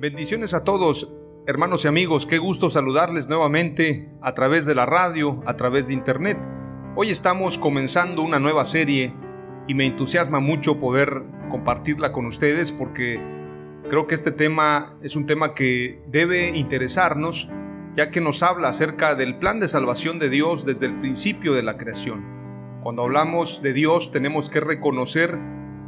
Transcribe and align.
Bendiciones 0.00 0.54
a 0.54 0.62
todos, 0.62 1.12
hermanos 1.48 1.84
y 1.84 1.88
amigos, 1.88 2.24
qué 2.24 2.38
gusto 2.38 2.70
saludarles 2.70 3.28
nuevamente 3.28 4.08
a 4.22 4.32
través 4.32 4.64
de 4.64 4.76
la 4.76 4.86
radio, 4.86 5.42
a 5.44 5.56
través 5.56 5.88
de 5.88 5.94
internet. 5.94 6.38
Hoy 6.94 7.10
estamos 7.10 7.58
comenzando 7.58 8.22
una 8.22 8.38
nueva 8.38 8.64
serie 8.64 9.12
y 9.66 9.74
me 9.74 9.86
entusiasma 9.86 10.38
mucho 10.38 10.78
poder 10.78 11.24
compartirla 11.50 12.12
con 12.12 12.26
ustedes 12.26 12.70
porque 12.70 13.20
creo 13.88 14.06
que 14.06 14.14
este 14.14 14.30
tema 14.30 14.96
es 15.02 15.16
un 15.16 15.26
tema 15.26 15.52
que 15.52 16.00
debe 16.06 16.56
interesarnos 16.56 17.48
ya 17.96 18.12
que 18.12 18.20
nos 18.20 18.44
habla 18.44 18.68
acerca 18.68 19.16
del 19.16 19.40
plan 19.40 19.58
de 19.58 19.66
salvación 19.66 20.20
de 20.20 20.28
Dios 20.28 20.64
desde 20.64 20.86
el 20.86 20.96
principio 21.00 21.54
de 21.54 21.64
la 21.64 21.76
creación. 21.76 22.24
Cuando 22.84 23.02
hablamos 23.02 23.62
de 23.62 23.72
Dios 23.72 24.12
tenemos 24.12 24.48
que 24.48 24.60
reconocer 24.60 25.36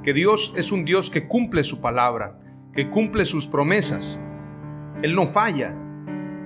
que 0.02 0.12
Dios 0.14 0.52
es 0.56 0.72
un 0.72 0.84
Dios 0.84 1.10
que 1.10 1.28
cumple 1.28 1.62
su 1.62 1.80
palabra, 1.80 2.38
que 2.72 2.88
cumple 2.88 3.24
sus 3.24 3.46
promesas. 3.46 4.20
Él 5.02 5.14
no 5.14 5.26
falla. 5.26 5.74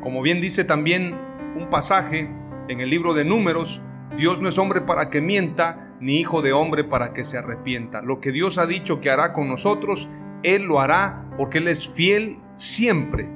Como 0.00 0.22
bien 0.22 0.40
dice 0.40 0.64
también 0.64 1.14
un 1.56 1.68
pasaje 1.70 2.30
en 2.68 2.80
el 2.80 2.90
libro 2.90 3.14
de 3.14 3.24
números, 3.24 3.82
Dios 4.16 4.40
no 4.40 4.48
es 4.48 4.58
hombre 4.58 4.80
para 4.80 5.10
que 5.10 5.20
mienta, 5.20 5.96
ni 6.00 6.20
hijo 6.20 6.42
de 6.42 6.52
hombre 6.52 6.84
para 6.84 7.12
que 7.12 7.24
se 7.24 7.38
arrepienta. 7.38 8.02
Lo 8.02 8.20
que 8.20 8.32
Dios 8.32 8.58
ha 8.58 8.66
dicho 8.66 9.00
que 9.00 9.10
hará 9.10 9.32
con 9.32 9.48
nosotros, 9.48 10.08
Él 10.42 10.64
lo 10.64 10.80
hará 10.80 11.30
porque 11.36 11.58
Él 11.58 11.68
es 11.68 11.88
fiel 11.88 12.38
siempre. 12.56 13.30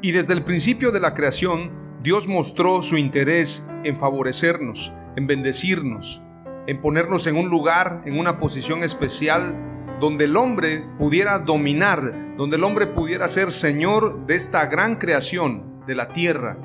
Y 0.00 0.12
desde 0.12 0.34
el 0.34 0.44
principio 0.44 0.92
de 0.92 1.00
la 1.00 1.14
creación, 1.14 1.70
Dios 2.02 2.28
mostró 2.28 2.82
su 2.82 2.96
interés 2.96 3.68
en 3.84 3.98
favorecernos, 3.98 4.92
en 5.16 5.26
bendecirnos, 5.26 6.22
en 6.66 6.80
ponernos 6.80 7.26
en 7.26 7.36
un 7.36 7.48
lugar, 7.48 8.02
en 8.04 8.18
una 8.18 8.38
posición 8.38 8.84
especial 8.84 9.56
donde 10.00 10.24
el 10.24 10.36
hombre 10.36 10.84
pudiera 10.96 11.38
dominar, 11.38 12.36
donde 12.36 12.56
el 12.56 12.64
hombre 12.64 12.86
pudiera 12.86 13.26
ser 13.28 13.50
señor 13.50 14.26
de 14.26 14.34
esta 14.34 14.66
gran 14.66 14.96
creación 14.96 15.82
de 15.86 15.94
la 15.94 16.12
tierra. 16.12 16.56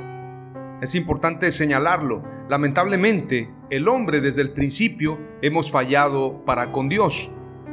Es 0.82 0.96
importante 0.96 1.52
señalarlo. 1.52 2.24
Lamentablemente, 2.50 3.50
el 3.70 3.88
hombre 3.88 4.22
desde 4.22 4.42
el 4.42 4.52
principio 4.52 5.20
hemos 5.42 5.72
fallado 5.72 6.44
para 6.46 6.72
con 6.72 6.90
Dios. 6.90 7.32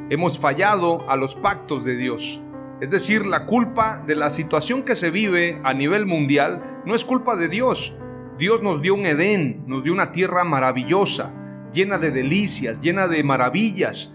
Hemos 0.09 0.39
fallado 0.39 1.09
a 1.11 1.17
los 1.17 1.35
pactos 1.35 1.85
de 1.85 1.97
Dios. 1.97 2.41
Es 2.81 2.91
decir, 2.91 3.27
la 3.27 3.45
culpa 3.45 4.03
de 4.07 4.17
la 4.17 4.31
situación 4.31 4.83
que 4.83 4.95
se 4.95 5.11
vive 5.11 5.61
a 5.65 5.75
nivel 5.75 6.07
mundial 6.07 6.81
no 6.87 6.95
es 6.95 7.05
culpa 7.05 7.37
de 7.37 7.49
Dios. 7.49 7.99
Dios 8.39 8.63
nos 8.63 8.81
dio 8.81 8.95
un 8.95 9.05
Edén, 9.05 9.65
nos 9.67 9.85
dio 9.85 9.93
una 9.93 10.13
tierra 10.13 10.45
maravillosa, 10.45 11.35
llena 11.75 11.99
de 11.99 12.11
delicias, 12.11 12.81
llena 12.81 13.07
de 13.07 13.23
maravillas, 13.23 14.15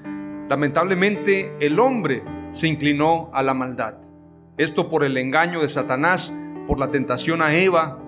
Lamentablemente 0.50 1.56
el 1.60 1.80
hombre 1.80 2.24
se 2.52 2.68
inclinó 2.68 3.30
a 3.34 3.42
la 3.42 3.54
maldad. 3.54 3.96
Esto 4.58 4.90
por 4.90 5.04
el 5.04 5.18
engaño 5.18 5.62
de 5.62 5.70
Satanás, 5.70 6.38
por 6.68 6.80
la 6.80 6.92
tentación 6.92 7.42
a 7.42 7.56
Eva 7.56 8.00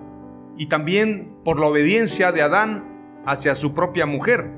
y 0.56 0.66
también 0.66 1.36
por 1.44 1.58
la 1.58 1.66
obediencia 1.66 2.32
de 2.32 2.42
Adán 2.42 3.22
hacia 3.26 3.54
su 3.54 3.74
propia 3.74 4.06
mujer. 4.06 4.50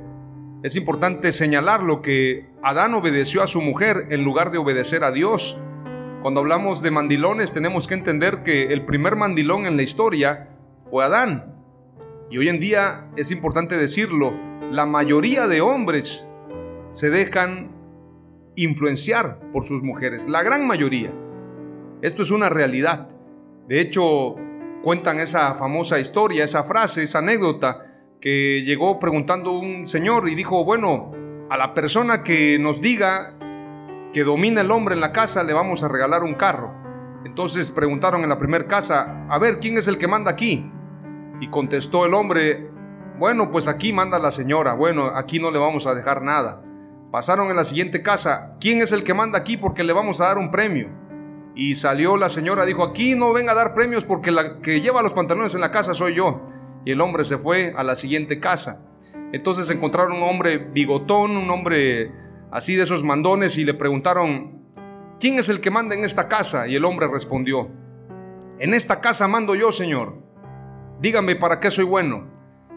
Es 0.62 0.76
importante 0.76 1.32
señalar 1.32 1.82
lo 1.82 2.02
que 2.02 2.50
Adán 2.62 2.94
obedeció 2.94 3.42
a 3.42 3.46
su 3.46 3.62
mujer 3.62 4.08
en 4.10 4.24
lugar 4.24 4.50
de 4.50 4.58
obedecer 4.58 5.02
a 5.02 5.10
Dios. 5.10 5.58
Cuando 6.22 6.40
hablamos 6.40 6.82
de 6.82 6.90
mandilones 6.90 7.54
tenemos 7.54 7.88
que 7.88 7.94
entender 7.94 8.42
que 8.42 8.72
el 8.72 8.84
primer 8.84 9.16
mandilón 9.16 9.66
en 9.66 9.76
la 9.76 9.82
historia 9.82 10.50
fue 10.84 11.04
Adán. 11.04 11.54
Y 12.30 12.36
hoy 12.38 12.50
en 12.50 12.60
día 12.60 13.08
es 13.16 13.30
importante 13.30 13.76
decirlo, 13.76 14.32
la 14.70 14.86
mayoría 14.86 15.48
de 15.48 15.62
hombres 15.62 16.29
se 16.90 17.08
dejan 17.10 17.70
influenciar 18.56 19.40
por 19.52 19.64
sus 19.64 19.82
mujeres, 19.82 20.28
la 20.28 20.42
gran 20.42 20.66
mayoría. 20.66 21.12
Esto 22.02 22.22
es 22.22 22.30
una 22.30 22.48
realidad. 22.48 23.08
De 23.68 23.80
hecho, 23.80 24.34
cuentan 24.82 25.20
esa 25.20 25.54
famosa 25.54 25.98
historia, 25.98 26.44
esa 26.44 26.64
frase, 26.64 27.04
esa 27.04 27.20
anécdota 27.20 27.86
que 28.20 28.62
llegó 28.64 28.98
preguntando 28.98 29.52
un 29.52 29.86
señor 29.86 30.28
y 30.28 30.34
dijo, 30.34 30.64
bueno, 30.64 31.12
a 31.48 31.56
la 31.56 31.74
persona 31.74 32.22
que 32.22 32.58
nos 32.58 32.80
diga 32.80 33.36
que 34.12 34.24
domina 34.24 34.60
el 34.60 34.70
hombre 34.70 34.94
en 34.94 35.00
la 35.00 35.12
casa 35.12 35.44
le 35.44 35.52
vamos 35.52 35.82
a 35.82 35.88
regalar 35.88 36.24
un 36.24 36.34
carro. 36.34 36.74
Entonces 37.24 37.70
preguntaron 37.70 38.22
en 38.22 38.28
la 38.28 38.38
primera 38.38 38.66
casa, 38.66 39.26
a 39.28 39.38
ver, 39.38 39.60
¿quién 39.60 39.78
es 39.78 39.86
el 39.88 39.98
que 39.98 40.08
manda 40.08 40.30
aquí? 40.30 40.70
Y 41.40 41.48
contestó 41.48 42.04
el 42.04 42.14
hombre, 42.14 42.68
bueno, 43.18 43.50
pues 43.50 43.68
aquí 43.68 43.92
manda 43.92 44.18
la 44.18 44.30
señora, 44.30 44.74
bueno, 44.74 45.06
aquí 45.14 45.38
no 45.38 45.50
le 45.50 45.58
vamos 45.58 45.86
a 45.86 45.94
dejar 45.94 46.22
nada. 46.22 46.62
Pasaron 47.10 47.50
en 47.50 47.56
la 47.56 47.64
siguiente 47.64 48.02
casa. 48.02 48.56
¿Quién 48.60 48.82
es 48.82 48.92
el 48.92 49.02
que 49.02 49.14
manda 49.14 49.38
aquí? 49.38 49.56
Porque 49.56 49.82
le 49.82 49.92
vamos 49.92 50.20
a 50.20 50.26
dar 50.26 50.38
un 50.38 50.50
premio. 50.52 50.88
Y 51.56 51.74
salió 51.74 52.16
la 52.16 52.28
señora, 52.28 52.64
dijo, 52.64 52.84
aquí 52.84 53.16
no 53.16 53.32
venga 53.32 53.50
a 53.52 53.56
dar 53.56 53.74
premios 53.74 54.04
porque 54.04 54.30
la 54.30 54.60
que 54.60 54.80
lleva 54.80 55.02
los 55.02 55.12
pantalones 55.12 55.54
en 55.56 55.60
la 55.60 55.72
casa 55.72 55.92
soy 55.92 56.14
yo. 56.14 56.42
Y 56.84 56.92
el 56.92 57.00
hombre 57.00 57.24
se 57.24 57.36
fue 57.36 57.74
a 57.76 57.82
la 57.82 57.96
siguiente 57.96 58.38
casa. 58.38 58.82
Entonces 59.32 59.68
encontraron 59.70 60.18
un 60.18 60.22
hombre 60.22 60.58
bigotón, 60.58 61.36
un 61.36 61.50
hombre 61.50 62.12
así 62.52 62.76
de 62.76 62.84
esos 62.84 63.02
mandones 63.02 63.58
y 63.58 63.64
le 63.64 63.74
preguntaron, 63.74 64.62
¿quién 65.18 65.38
es 65.38 65.48
el 65.48 65.60
que 65.60 65.70
manda 65.70 65.96
en 65.96 66.04
esta 66.04 66.28
casa? 66.28 66.68
Y 66.68 66.76
el 66.76 66.84
hombre 66.84 67.08
respondió, 67.08 67.68
en 68.60 68.72
esta 68.72 69.00
casa 69.00 69.26
mando 69.26 69.56
yo, 69.56 69.72
señor. 69.72 70.14
Dígame 71.00 71.34
para 71.34 71.58
qué 71.58 71.72
soy 71.72 71.84
bueno. 71.84 72.28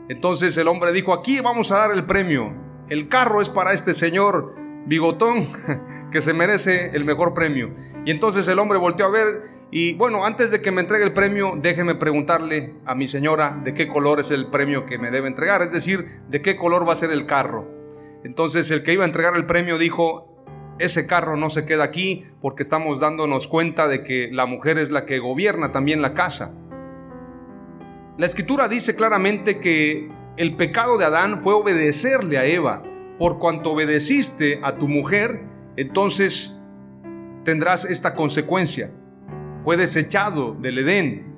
Entonces 0.10 0.58
el 0.58 0.68
hombre 0.68 0.92
dijo, 0.92 1.14
aquí 1.14 1.40
vamos 1.42 1.72
a 1.72 1.78
dar 1.78 1.92
el 1.92 2.06
premio 2.06 2.73
el 2.94 3.08
carro 3.08 3.42
es 3.42 3.50
para 3.50 3.74
este 3.74 3.96
señor 3.96 4.54
bigotón 4.86 5.48
que 6.12 6.22
se 6.22 6.32
merece 6.32 6.92
el 6.94 7.06
mejor 7.06 7.34
premio. 7.34 7.74
Y 8.06 8.12
entonces 8.12 8.48
el 8.48 8.60
hombre 8.60 8.78
volteó 8.78 9.08
a 9.08 9.10
ver 9.10 9.42
y 9.72 9.96
bueno, 9.96 10.28
antes 10.28 10.52
de 10.52 10.62
que 10.62 10.70
me 10.70 10.82
entregue 10.82 11.04
el 11.04 11.12
premio, 11.12 11.54
déjeme 11.60 11.96
preguntarle 11.96 12.76
a 12.86 12.94
mi 12.94 13.08
señora 13.08 13.60
de 13.64 13.74
qué 13.74 13.88
color 13.88 14.20
es 14.20 14.30
el 14.30 14.52
premio 14.52 14.86
que 14.86 15.00
me 15.00 15.10
debe 15.10 15.28
entregar, 15.28 15.64
es 15.64 15.72
decir, 15.72 16.22
de 16.30 16.44
qué 16.44 16.56
color 16.56 16.88
va 16.88 16.94
a 16.94 16.96
ser 16.96 17.10
el 17.10 17.26
carro. 17.26 17.68
Entonces 18.24 18.70
el 18.70 18.84
que 18.84 18.94
iba 18.94 19.02
a 19.02 19.08
entregar 19.08 19.36
el 19.36 19.48
premio 19.48 19.80
dijo, 19.80 20.46
ese 20.78 21.08
carro 21.08 21.36
no 21.36 21.50
se 21.50 21.66
queda 21.66 21.86
aquí 21.86 22.28
porque 22.44 22.62
estamos 22.62 23.00
dándonos 23.00 23.48
cuenta 23.48 23.88
de 23.88 24.04
que 24.04 24.30
la 24.32 24.46
mujer 24.46 24.78
es 24.78 24.92
la 24.92 25.06
que 25.06 25.18
gobierna 25.18 25.72
también 25.72 26.04
la 26.04 26.14
casa. 26.14 26.56
La 28.20 28.28
escritura 28.28 28.68
dice 28.68 28.96
claramente 28.96 29.60
que 29.60 30.12
el 30.38 30.56
pecado 30.56 30.98
de 30.98 31.06
Adán 31.06 31.40
fue 31.40 31.54
obedecerle 31.54 32.38
a 32.38 32.46
Eva. 32.46 32.84
Por 33.18 33.38
cuanto 33.38 33.72
obedeciste 33.72 34.60
a 34.64 34.78
tu 34.78 34.88
mujer, 34.88 35.44
entonces 35.78 36.62
tendrás 37.44 37.86
esta 37.86 38.16
consecuencia. 38.16 38.92
Fue 39.60 39.78
desechado 39.78 40.56
del 40.56 40.80
Edén. 40.80 41.36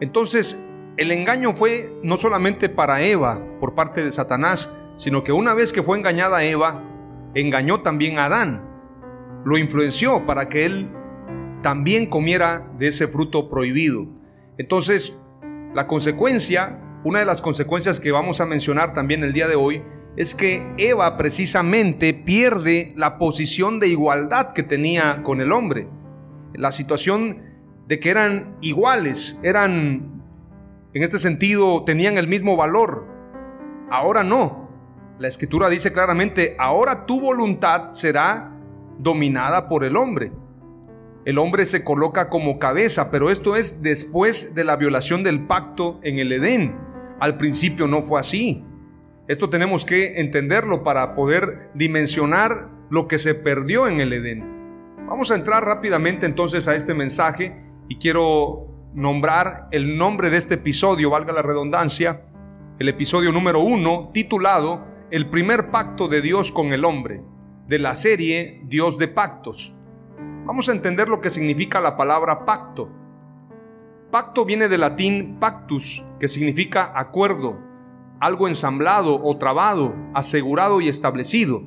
Entonces, 0.00 0.64
el 0.96 1.10
engaño 1.10 1.54
fue 1.54 1.92
no 2.02 2.16
solamente 2.16 2.68
para 2.68 3.02
Eva 3.02 3.42
por 3.60 3.74
parte 3.74 4.04
de 4.04 4.12
Satanás, 4.12 4.74
sino 4.94 5.22
que 5.22 5.32
una 5.32 5.52
vez 5.52 5.72
que 5.72 5.82
fue 5.82 5.98
engañada 5.98 6.44
Eva, 6.44 6.82
engañó 7.34 7.82
también 7.82 8.18
a 8.18 8.26
Adán. 8.26 8.64
Lo 9.44 9.58
influenció 9.58 10.24
para 10.24 10.48
que 10.48 10.64
él 10.64 10.90
también 11.62 12.06
comiera 12.06 12.70
de 12.78 12.88
ese 12.88 13.08
fruto 13.08 13.48
prohibido. 13.48 14.06
Entonces, 14.56 15.24
la 15.74 15.86
consecuencia, 15.86 16.80
una 17.06 17.20
de 17.20 17.24
las 17.24 17.40
consecuencias 17.40 18.00
que 18.00 18.10
vamos 18.10 18.40
a 18.40 18.46
mencionar 18.46 18.92
también 18.92 19.22
el 19.22 19.32
día 19.32 19.46
de 19.46 19.54
hoy, 19.54 19.80
es 20.16 20.34
que 20.34 20.66
Eva 20.76 21.16
precisamente 21.16 22.12
pierde 22.14 22.92
la 22.96 23.16
posición 23.16 23.78
de 23.78 23.86
igualdad 23.86 24.52
que 24.52 24.64
tenía 24.64 25.22
con 25.22 25.40
el 25.40 25.52
hombre. 25.52 25.88
La 26.52 26.72
situación 26.72 27.44
de 27.86 28.00
que 28.00 28.10
eran 28.10 28.56
iguales, 28.60 29.38
eran, 29.44 30.20
en 30.94 31.02
este 31.04 31.20
sentido, 31.20 31.84
tenían 31.84 32.18
el 32.18 32.26
mismo 32.26 32.56
valor. 32.56 33.06
Ahora 33.88 34.24
no. 34.24 34.68
La 35.20 35.28
escritura 35.28 35.68
dice 35.68 35.92
claramente, 35.92 36.56
ahora 36.58 37.06
tu 37.06 37.20
voluntad 37.20 37.92
será 37.92 38.52
dominada 38.98 39.68
por 39.68 39.84
el 39.84 39.96
hombre. 39.96 40.32
El 41.24 41.38
hombre 41.38 41.66
se 41.66 41.84
coloca 41.84 42.30
como 42.30 42.58
cabeza, 42.58 43.12
pero 43.12 43.30
esto 43.30 43.54
es 43.54 43.80
después 43.82 44.56
de 44.56 44.64
la 44.64 44.74
violación 44.74 45.22
del 45.22 45.46
pacto 45.46 46.00
en 46.02 46.18
el 46.18 46.32
Edén. 46.32 46.85
Al 47.20 47.36
principio 47.36 47.86
no 47.86 48.02
fue 48.02 48.20
así. 48.20 48.64
Esto 49.28 49.50
tenemos 49.50 49.84
que 49.84 50.20
entenderlo 50.20 50.84
para 50.84 51.14
poder 51.14 51.70
dimensionar 51.74 52.70
lo 52.90 53.08
que 53.08 53.18
se 53.18 53.34
perdió 53.34 53.88
en 53.88 54.00
el 54.00 54.12
Edén. 54.12 54.56
Vamos 55.08 55.30
a 55.30 55.34
entrar 55.34 55.64
rápidamente 55.64 56.26
entonces 56.26 56.68
a 56.68 56.74
este 56.74 56.94
mensaje 56.94 57.60
y 57.88 57.96
quiero 57.96 58.66
nombrar 58.94 59.68
el 59.72 59.96
nombre 59.96 60.30
de 60.30 60.36
este 60.36 60.54
episodio, 60.54 61.10
valga 61.10 61.32
la 61.32 61.42
redundancia, 61.42 62.22
el 62.78 62.88
episodio 62.88 63.32
número 63.32 63.60
uno, 63.60 64.10
titulado 64.12 64.86
El 65.10 65.30
primer 65.30 65.70
pacto 65.70 66.08
de 66.08 66.20
Dios 66.20 66.52
con 66.52 66.72
el 66.72 66.84
hombre, 66.84 67.22
de 67.68 67.78
la 67.78 67.94
serie 67.94 68.62
Dios 68.66 68.98
de 68.98 69.08
pactos. 69.08 69.74
Vamos 70.44 70.68
a 70.68 70.72
entender 70.72 71.08
lo 71.08 71.20
que 71.20 71.30
significa 71.30 71.80
la 71.80 71.96
palabra 71.96 72.44
pacto. 72.44 72.90
Pacto 74.10 74.44
viene 74.44 74.68
del 74.68 74.80
latín 74.82 75.38
pactus, 75.40 76.04
que 76.20 76.28
significa 76.28 76.92
acuerdo, 76.94 77.58
algo 78.20 78.46
ensamblado 78.46 79.20
o 79.22 79.36
trabado, 79.36 79.94
asegurado 80.14 80.80
y 80.80 80.88
establecido. 80.88 81.64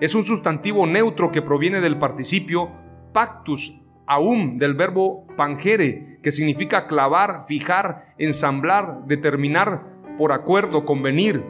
Es 0.00 0.14
un 0.14 0.24
sustantivo 0.24 0.86
neutro 0.86 1.32
que 1.32 1.42
proviene 1.42 1.80
del 1.80 1.98
participio 1.98 2.70
pactus, 3.12 3.82
aum, 4.06 4.56
del 4.58 4.74
verbo 4.74 5.26
pangere, 5.36 6.20
que 6.22 6.30
significa 6.30 6.86
clavar, 6.86 7.44
fijar, 7.46 8.14
ensamblar, 8.18 9.04
determinar 9.06 9.98
por 10.16 10.32
acuerdo, 10.32 10.84
convenir, 10.84 11.44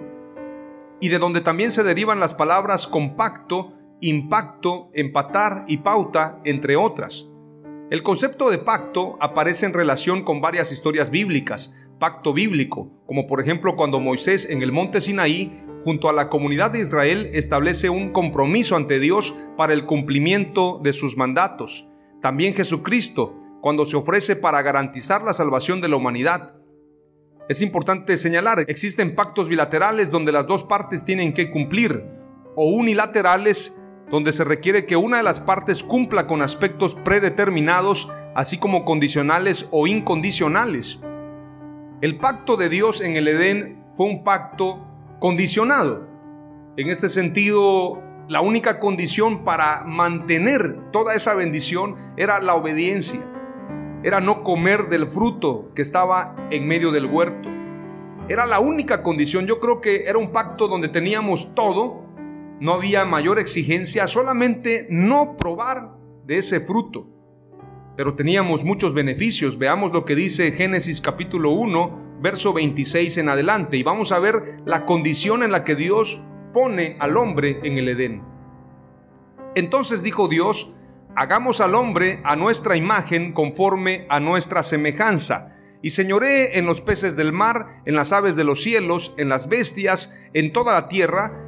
y 1.00 1.11
de 1.11 1.19
donde 1.19 1.43
también 1.43 1.70
se 1.70 1.84
derivan 1.84 2.19
las 2.19 2.34
palabras 2.34 2.87
compacto, 2.87 3.75
impacto, 4.00 4.90
empatar 4.94 5.64
y 5.69 5.78
pauta, 5.78 6.40
entre 6.44 6.76
otras. 6.76 7.27
El 7.90 8.02
concepto 8.02 8.50
de 8.50 8.58
pacto 8.58 9.17
aparece 9.19 9.64
en 9.64 9.73
relación 9.73 10.23
con 10.23 10.43
varias 10.43 10.73
historias 10.73 11.11
bíblicas, 11.11 11.75
pacto 11.99 12.35
bíblico, 12.35 12.90
como 13.06 13.26
por 13.26 13.40
ejemplo 13.40 13.76
cuando 13.76 13.99
Moisés 13.99 14.50
en 14.50 14.61
el 14.61 14.73
monte 14.73 15.00
Sinaí, 15.00 15.64
junto 15.81 16.11
a 16.11 16.12
la 16.12 16.29
comunidad 16.29 16.70
de 16.70 16.81
Israel, 16.81 17.31
establece 17.32 17.88
un 17.88 18.12
compromiso 18.12 18.76
ante 18.76 19.00
Dios 19.00 19.35
para 19.56 19.73
el 19.73 19.87
cumplimiento 19.87 20.81
de 20.82 20.93
sus 20.93 21.17
mandatos. 21.17 21.88
También 22.20 22.52
Jesucristo, 22.52 23.35
cuando 23.62 23.87
se 23.87 23.96
ofrece 23.96 24.37
para 24.37 24.61
garantizar 24.61 25.23
la 25.23 25.32
salvación 25.32 25.81
de 25.81 25.88
la 25.88 25.96
humanidad. 25.96 26.56
Es 27.49 27.62
importante 27.62 28.19
señalar, 28.19 28.67
existen 28.69 29.14
pactos 29.14 29.49
bilaterales 29.49 30.11
donde 30.11 30.32
las 30.32 30.46
dos 30.46 30.64
partes 30.64 31.06
tienen 31.06 31.32
que 31.32 31.50
cumplir, 31.50 32.05
o 32.55 32.69
unilaterales 32.69 33.81
donde 34.10 34.32
se 34.32 34.44
requiere 34.44 34.87
que 34.87 34.96
una 34.96 35.19
de 35.19 35.22
las 35.22 35.40
partes 35.40 35.82
cumpla 35.82 36.26
con 36.26 36.43
aspectos 36.43 36.94
predeterminados, 36.94 38.10
así 38.34 38.58
como 38.58 38.84
condicionales 38.84 39.69
o 39.70 39.87
incondicionales. 39.87 41.00
El 42.00 42.19
pacto 42.19 42.56
de 42.56 42.69
Dios 42.69 43.00
en 43.00 43.16
el 43.16 43.28
Edén 43.28 43.84
fue 43.94 44.06
un 44.06 44.25
pacto 44.25 44.87
condicionado. 45.19 46.08
En 46.76 46.88
este 46.88 47.08
sentido, 47.08 48.00
la 48.28 48.40
única 48.40 48.78
condición 48.78 49.44
para 49.44 49.82
mantener 49.84 50.90
toda 50.93 51.14
esa 51.14 51.34
bendición 51.34 51.96
era 52.16 52.40
la 52.40 52.54
obediencia, 52.54 53.20
era 54.04 54.20
no 54.20 54.43
comer 54.43 54.88
del 54.88 55.08
fruto 55.08 55.72
que 55.75 55.82
estaba 55.82 56.37
en 56.50 56.69
medio 56.69 56.93
del 56.93 57.06
huerto. 57.06 57.49
Era 58.28 58.46
la 58.46 58.61
única 58.61 59.02
condición, 59.02 59.46
yo 59.46 59.58
creo 59.58 59.81
que 59.81 60.04
era 60.04 60.19
un 60.19 60.31
pacto 60.31 60.69
donde 60.69 60.88
teníamos 60.88 61.54
todo, 61.54 62.04
no 62.60 62.72
había 62.72 63.05
mayor 63.05 63.38
exigencia, 63.38 64.06
solamente 64.06 64.87
no 64.90 65.37
probar 65.37 65.96
de 66.25 66.38
ese 66.38 66.60
fruto. 66.60 67.08
Pero 67.96 68.14
teníamos 68.14 68.64
muchos 68.64 68.94
beneficios. 68.94 69.58
Veamos 69.58 69.93
lo 69.93 70.05
que 70.05 70.14
dice 70.14 70.52
Génesis 70.52 71.00
capítulo 71.00 71.50
1, 71.50 72.19
verso 72.20 72.52
26 72.52 73.19
en 73.19 73.28
adelante. 73.28 73.76
Y 73.76 73.82
vamos 73.82 74.12
a 74.12 74.19
ver 74.19 74.60
la 74.64 74.84
condición 74.87 75.43
en 75.43 75.50
la 75.50 75.64
que 75.64 75.75
Dios 75.75 76.22
pone 76.52 76.96
al 77.00 77.16
hombre 77.16 77.60
en 77.62 77.78
el 77.78 77.88
Edén. 77.88 78.22
Entonces 79.54 80.02
dijo 80.02 80.28
Dios, 80.28 80.76
hagamos 81.16 81.61
al 81.61 81.75
hombre 81.75 82.20
a 82.25 82.37
nuestra 82.37 82.76
imagen 82.76 83.32
conforme 83.32 84.06
a 84.08 84.20
nuestra 84.20 84.62
semejanza 84.62 85.56
y 85.82 85.90
señoree 85.90 86.58
en 86.58 86.66
los 86.66 86.81
peces 86.81 87.16
del 87.16 87.32
mar, 87.32 87.82
en 87.84 87.94
las 87.94 88.12
aves 88.12 88.37
de 88.37 88.44
los 88.44 88.62
cielos, 88.62 89.14
en 89.16 89.28
las 89.28 89.49
bestias, 89.49 90.16
en 90.34 90.52
toda 90.52 90.75
la 90.75 90.88
tierra, 90.88 91.48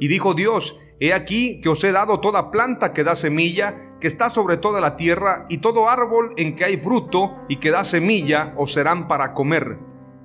Y 0.00 0.08
dijo 0.08 0.34
Dios, 0.34 0.80
He 1.00 1.12
aquí 1.12 1.60
que 1.60 1.68
os 1.68 1.84
he 1.84 1.92
dado 1.92 2.18
toda 2.18 2.50
planta 2.50 2.92
que 2.92 3.04
da 3.04 3.14
semilla, 3.14 3.96
que 4.00 4.08
está 4.08 4.30
sobre 4.30 4.56
toda 4.56 4.80
la 4.80 4.96
tierra, 4.96 5.46
y 5.48 5.58
todo 5.58 5.88
árbol 5.88 6.32
en 6.36 6.56
que 6.56 6.64
hay 6.64 6.76
fruto 6.76 7.36
y 7.48 7.58
que 7.58 7.70
da 7.70 7.84
semilla, 7.84 8.52
os 8.56 8.72
serán 8.72 9.06
para 9.06 9.32
comer. 9.32 9.78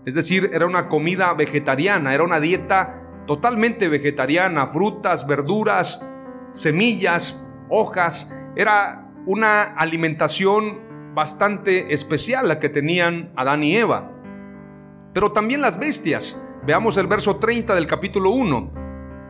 Es 0.06 0.16
decir, 0.16 0.50
era 0.52 0.66
una 0.66 0.88
comida 0.88 1.34
vegetariana, 1.36 2.14
era 2.14 2.24
una 2.24 2.40
dieta 2.40 3.02
totalmente 3.28 3.88
vegetariana, 3.88 4.68
frutas, 4.68 5.28
verduras, 5.28 6.06
semillas, 6.52 7.44
hojas, 7.70 8.34
era 8.56 9.12
una 9.26 9.62
alimentación 9.62 11.14
bastante 11.14 11.94
especial 11.94 12.48
la 12.48 12.60
que 12.60 12.70
tenían 12.70 13.32
Adán 13.36 13.64
y 13.64 13.76
Eva. 13.76 14.12
Pero 15.14 15.32
también 15.32 15.62
las 15.62 15.80
bestias. 15.80 16.42
Veamos 16.66 16.98
el 16.98 17.08
verso 17.08 17.38
30 17.38 17.76
del 17.76 17.86
capítulo 17.86 18.32
1 18.32 18.83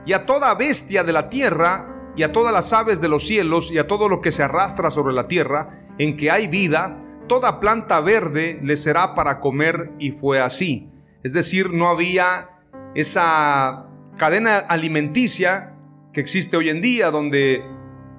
y 0.06 0.14
a 0.14 0.26
toda 0.26 0.54
bestia 0.56 1.04
de 1.04 1.14
la 1.14 1.30
tierra, 1.30 1.90
y 2.16 2.24
a 2.24 2.32
todas 2.32 2.54
las 2.54 2.74
aves 2.74 3.02
de 3.02 3.10
los 3.10 3.26
cielos, 3.26 3.72
y 3.72 3.78
a 3.78 3.88
todo 3.88 4.10
lo 4.10 4.22
que 4.22 4.32
se 4.32 4.44
arrastra 4.44 4.92
sobre 4.92 5.14
la 5.14 5.28
tierra, 5.28 5.88
en 5.98 6.16
que 6.18 6.30
hay 6.30 6.48
vida, 6.48 6.98
toda 7.28 7.60
planta 7.60 8.02
verde 8.02 8.60
le 8.62 8.78
será 8.78 9.16
para 9.16 9.40
comer, 9.40 9.92
y 10.00 10.12
fue 10.12 10.42
así. 10.42 10.90
Es 11.24 11.34
decir, 11.34 11.74
no 11.74 11.88
había 11.88 12.50
esa 12.96 13.88
cadena 14.18 14.58
alimenticia 14.58 15.76
que 16.12 16.22
existe 16.22 16.58
hoy 16.58 16.70
en 16.70 16.82
día, 16.82 17.10
donde 17.10 17.64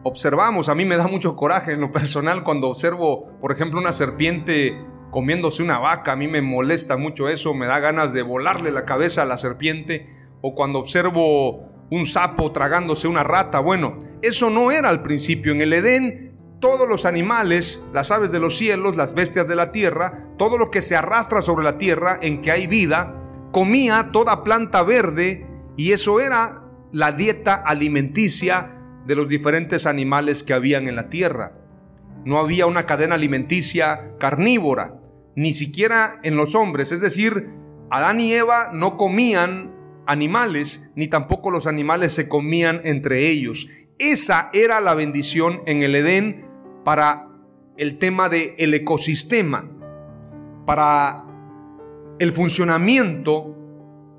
observamos, 0.02 0.68
a 0.68 0.74
mí 0.74 0.84
me 0.84 0.96
da 0.96 1.06
mucho 1.06 1.36
coraje 1.36 1.72
en 1.72 1.80
lo 1.80 1.92
personal 1.92 2.44
cuando 2.44 2.68
observo, 2.68 3.38
por 3.40 3.52
ejemplo, 3.52 3.80
una 3.80 3.92
serpiente 3.92 4.76
comiéndose 5.10 5.62
una 5.62 5.78
vaca, 5.78 6.12
a 6.12 6.16
mí 6.16 6.26
me 6.26 6.42
molesta 6.42 6.96
mucho 6.96 7.28
eso, 7.28 7.54
me 7.54 7.66
da 7.66 7.78
ganas 7.78 8.12
de 8.12 8.22
volarle 8.22 8.72
la 8.72 8.84
cabeza 8.84 9.22
a 9.22 9.26
la 9.26 9.36
serpiente, 9.36 10.08
o 10.40 10.54
cuando 10.54 10.80
observo 10.80 11.73
un 11.90 12.06
sapo 12.06 12.52
tragándose 12.52 13.08
una 13.08 13.22
rata. 13.22 13.60
Bueno, 13.60 13.98
eso 14.22 14.50
no 14.50 14.70
era 14.70 14.88
al 14.88 15.02
principio. 15.02 15.52
En 15.52 15.60
el 15.60 15.72
Edén, 15.72 16.36
todos 16.60 16.88
los 16.88 17.04
animales, 17.04 17.84
las 17.92 18.10
aves 18.10 18.32
de 18.32 18.40
los 18.40 18.56
cielos, 18.56 18.96
las 18.96 19.14
bestias 19.14 19.48
de 19.48 19.56
la 19.56 19.70
tierra, 19.72 20.28
todo 20.38 20.58
lo 20.58 20.70
que 20.70 20.82
se 20.82 20.96
arrastra 20.96 21.42
sobre 21.42 21.64
la 21.64 21.78
tierra 21.78 22.18
en 22.22 22.40
que 22.40 22.50
hay 22.50 22.66
vida, 22.66 23.14
comía 23.52 24.10
toda 24.12 24.44
planta 24.44 24.82
verde 24.82 25.46
y 25.76 25.92
eso 25.92 26.20
era 26.20 26.64
la 26.90 27.12
dieta 27.12 27.54
alimenticia 27.54 28.70
de 29.06 29.14
los 29.14 29.28
diferentes 29.28 29.86
animales 29.86 30.42
que 30.42 30.54
habían 30.54 30.88
en 30.88 30.96
la 30.96 31.08
tierra. 31.08 31.52
No 32.24 32.38
había 32.38 32.66
una 32.66 32.86
cadena 32.86 33.16
alimenticia 33.16 34.12
carnívora, 34.18 34.94
ni 35.36 35.52
siquiera 35.52 36.20
en 36.22 36.36
los 36.36 36.54
hombres, 36.54 36.92
es 36.92 37.00
decir, 37.00 37.50
Adán 37.90 38.20
y 38.20 38.32
Eva 38.32 38.70
no 38.72 38.96
comían 38.96 39.73
animales, 40.06 40.90
ni 40.94 41.08
tampoco 41.08 41.50
los 41.50 41.66
animales 41.66 42.12
se 42.12 42.28
comían 42.28 42.80
entre 42.84 43.28
ellos. 43.28 43.68
Esa 43.98 44.50
era 44.52 44.80
la 44.80 44.94
bendición 44.94 45.62
en 45.66 45.82
el 45.82 45.94
Edén 45.94 46.46
para 46.84 47.28
el 47.76 47.98
tema 47.98 48.28
del 48.28 48.54
el 48.58 48.74
ecosistema, 48.74 49.68
para 50.66 51.24
el 52.18 52.32
funcionamiento 52.32 53.54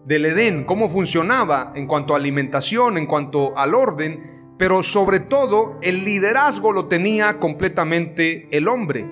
del 0.06 0.26
Edén, 0.26 0.66
cómo 0.66 0.90
funcionaba 0.90 1.72
en 1.76 1.88
cuanto 1.88 2.14
a 2.14 2.18
alimentación, 2.18 2.98
en 2.98 3.08
cuanto 3.08 3.58
al 3.58 3.74
orden, 3.74 4.54
pero 4.58 4.84
sobre 4.84 5.20
todo 5.20 5.78
el 5.82 6.04
liderazgo 6.06 6.72
lo 6.72 6.88
tenía 6.88 7.40
completamente 7.40 8.48
el 8.52 8.68
hombre. 8.68 9.06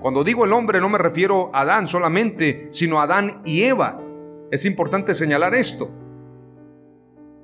Cuando 0.00 0.24
digo 0.24 0.44
el 0.44 0.52
hombre 0.52 0.80
no 0.80 0.88
me 0.88 0.98
refiero 0.98 1.50
a 1.54 1.60
Adán 1.62 1.86
solamente, 1.86 2.68
sino 2.70 3.00
a 3.00 3.04
Adán 3.04 3.42
y 3.44 3.62
Eva. 3.62 4.03
Es 4.50 4.64
importante 4.64 5.14
señalar 5.14 5.54
esto. 5.54 5.90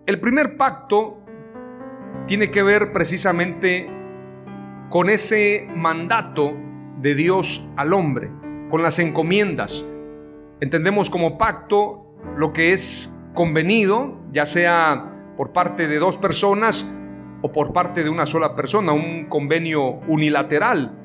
El 0.06 0.20
primer 0.20 0.56
pacto 0.56 1.18
tiene 2.26 2.50
que 2.50 2.62
ver 2.62 2.92
precisamente 2.92 3.90
con 4.90 5.08
ese 5.08 5.68
mandato 5.74 6.52
de 7.00 7.14
Dios 7.14 7.68
al 7.76 7.92
hombre, 7.92 8.30
con 8.68 8.82
las 8.82 8.98
encomiendas. 8.98 9.86
Entendemos 10.60 11.10
como 11.10 11.38
pacto 11.38 12.14
lo 12.36 12.52
que 12.52 12.72
es 12.72 13.24
convenido, 13.34 14.20
ya 14.32 14.46
sea 14.46 15.32
por 15.36 15.52
parte 15.52 15.88
de 15.88 15.98
dos 15.98 16.18
personas 16.18 16.92
o 17.42 17.50
por 17.50 17.72
parte 17.72 18.04
de 18.04 18.10
una 18.10 18.26
sola 18.26 18.54
persona, 18.54 18.92
un 18.92 19.26
convenio 19.26 20.00
unilateral. 20.06 20.98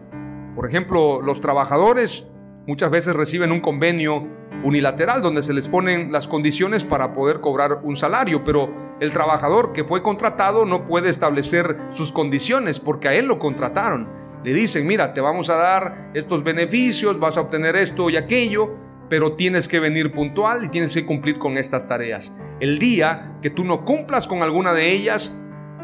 Por 0.56 0.68
ejemplo, 0.68 1.22
los 1.22 1.42
trabajadores 1.42 2.32
muchas 2.68 2.90
veces 2.90 3.16
reciben 3.16 3.52
un 3.52 3.62
convenio 3.62 4.28
unilateral 4.66 5.22
donde 5.22 5.44
se 5.44 5.54
les 5.54 5.70
ponen 5.70 6.12
las 6.12 6.28
condiciones 6.28 6.84
para 6.84 7.14
poder 7.14 7.40
cobrar 7.40 7.82
un 7.84 7.96
salario, 7.96 8.44
pero 8.44 8.74
el 9.00 9.14
trabajador 9.14 9.74
que 9.74 9.84
fue 9.84 10.02
contratado 10.02 10.66
no 10.66 10.88
puede 10.88 11.10
establecer 11.10 11.78
sus 11.92 12.12
condiciones 12.12 12.80
porque 12.80 13.08
a 13.08 13.14
él 13.14 13.28
lo 13.28 13.38
contrataron. 13.38 14.10
Le 14.44 14.54
dicen, 14.54 14.88
mira, 14.88 15.14
te 15.14 15.22
vamos 15.22 15.52
a 15.52 15.56
dar 15.56 16.10
estos 16.16 16.44
beneficios, 16.44 17.20
vas 17.20 17.38
a 17.38 17.42
obtener 17.42 17.76
esto 17.76 18.10
y 18.10 18.18
aquello, 18.18 18.74
pero 19.08 19.34
tienes 19.34 19.68
que 19.68 19.80
venir 19.80 20.12
puntual 20.12 20.66
y 20.66 20.70
tienes 20.70 20.96
que 20.96 21.06
cumplir 21.06 21.38
con 21.38 21.58
estas 21.60 21.88
tareas. 21.88 22.36
El 22.60 22.80
día 22.80 23.38
que 23.44 23.52
tú 23.52 23.66
no 23.66 23.86
cumplas 23.86 24.26
con 24.26 24.42
alguna 24.42 24.74
de 24.74 24.92
ellas 24.92 25.38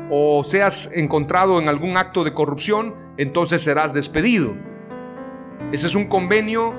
o 0.09 0.43
seas 0.43 0.91
encontrado 0.95 1.59
en 1.59 1.69
algún 1.69 1.97
acto 1.97 2.23
de 2.23 2.33
corrupción, 2.33 2.95
entonces 3.17 3.61
serás 3.61 3.93
despedido. 3.93 4.55
Ese 5.71 5.85
es 5.85 5.93
un 5.93 6.07
convenio 6.07 6.73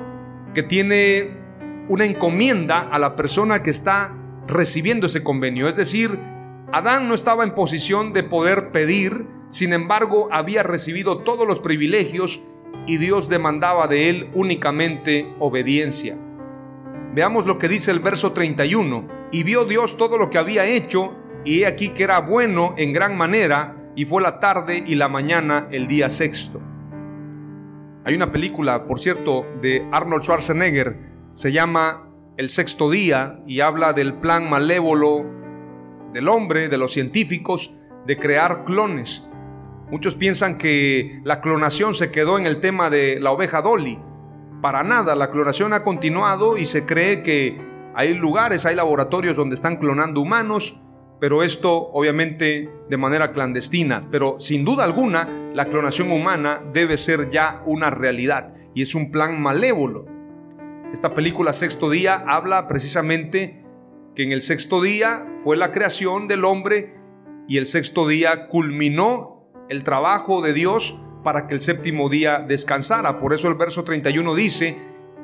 que 0.52 0.64
tiene 0.64 1.41
una 1.88 2.04
encomienda 2.04 2.80
a 2.80 2.98
la 2.98 3.16
persona 3.16 3.62
que 3.62 3.70
está 3.70 4.16
recibiendo 4.46 5.06
ese 5.06 5.22
convenio. 5.22 5.68
Es 5.68 5.76
decir, 5.76 6.18
Adán 6.72 7.08
no 7.08 7.14
estaba 7.14 7.44
en 7.44 7.54
posición 7.54 8.12
de 8.12 8.22
poder 8.22 8.70
pedir, 8.70 9.26
sin 9.50 9.72
embargo 9.72 10.28
había 10.32 10.62
recibido 10.62 11.18
todos 11.18 11.46
los 11.46 11.60
privilegios 11.60 12.42
y 12.86 12.96
Dios 12.96 13.28
demandaba 13.28 13.86
de 13.86 14.08
él 14.08 14.30
únicamente 14.34 15.32
obediencia. 15.38 16.16
Veamos 17.14 17.44
lo 17.46 17.58
que 17.58 17.68
dice 17.68 17.90
el 17.90 18.00
verso 18.00 18.32
31. 18.32 19.06
Y 19.32 19.42
vio 19.42 19.64
Dios 19.64 19.96
todo 19.96 20.18
lo 20.18 20.30
que 20.30 20.38
había 20.38 20.66
hecho, 20.66 21.16
y 21.44 21.60
he 21.60 21.66
aquí 21.66 21.90
que 21.90 22.04
era 22.04 22.20
bueno 22.20 22.74
en 22.78 22.92
gran 22.92 23.16
manera, 23.16 23.76
y 23.94 24.04
fue 24.04 24.22
la 24.22 24.38
tarde 24.38 24.82
y 24.86 24.94
la 24.94 25.08
mañana 25.08 25.68
el 25.70 25.86
día 25.88 26.08
sexto. 26.08 26.60
Hay 28.04 28.14
una 28.14 28.32
película, 28.32 28.86
por 28.86 28.98
cierto, 28.98 29.46
de 29.60 29.86
Arnold 29.92 30.22
Schwarzenegger, 30.22 31.11
se 31.34 31.52
llama 31.52 32.08
El 32.36 32.48
sexto 32.48 32.90
día, 32.90 33.40
y 33.46 33.60
habla 33.60 33.92
del 33.92 34.20
plan 34.20 34.48
malévolo 34.48 35.24
del 36.12 36.28
hombre, 36.28 36.68
de 36.68 36.78
los 36.78 36.92
científicos, 36.92 37.76
de 38.06 38.18
crear 38.18 38.64
clones. 38.64 39.26
Muchos 39.90 40.14
piensan 40.14 40.58
que 40.58 41.20
la 41.24 41.40
clonación 41.40 41.94
se 41.94 42.10
quedó 42.10 42.38
en 42.38 42.46
el 42.46 42.60
tema 42.60 42.90
de 42.90 43.18
la 43.20 43.30
oveja 43.32 43.62
Dolly, 43.62 43.98
para 44.62 44.84
nada, 44.84 45.16
la 45.16 45.28
clonación 45.28 45.74
ha 45.74 45.82
continuado 45.82 46.56
y 46.56 46.66
se 46.66 46.86
cree 46.86 47.24
que 47.24 47.60
hay 47.96 48.14
lugares, 48.14 48.64
hay 48.64 48.76
laboratorios 48.76 49.36
donde 49.36 49.56
están 49.56 49.76
clonando 49.76 50.20
humanos, 50.20 50.80
pero 51.20 51.42
esto 51.42 51.88
obviamente 51.92 52.70
de 52.88 52.96
manera 52.96 53.32
clandestina. 53.32 54.06
Pero 54.12 54.38
sin 54.38 54.64
duda 54.64 54.84
alguna, 54.84 55.50
la 55.52 55.64
clonación 55.64 56.12
humana 56.12 56.62
debe 56.72 56.96
ser 56.96 57.28
ya 57.28 57.60
una 57.66 57.90
realidad 57.90 58.54
y 58.72 58.82
es 58.82 58.94
un 58.94 59.10
plan 59.10 59.42
malévolo. 59.42 60.06
Esta 60.92 61.14
película 61.14 61.54
Sexto 61.54 61.88
Día 61.88 62.22
habla 62.26 62.68
precisamente 62.68 63.64
que 64.14 64.24
en 64.24 64.32
el 64.32 64.42
sexto 64.42 64.82
día 64.82 65.26
fue 65.38 65.56
la 65.56 65.72
creación 65.72 66.28
del 66.28 66.44
hombre 66.44 66.94
y 67.48 67.56
el 67.56 67.64
sexto 67.64 68.06
día 68.06 68.46
culminó 68.48 69.48
el 69.70 69.84
trabajo 69.84 70.42
de 70.42 70.52
Dios 70.52 71.00
para 71.24 71.46
que 71.46 71.54
el 71.54 71.62
séptimo 71.62 72.10
día 72.10 72.44
descansara. 72.46 73.18
Por 73.18 73.32
eso 73.32 73.48
el 73.48 73.54
verso 73.54 73.84
31 73.84 74.34
dice, 74.34 74.76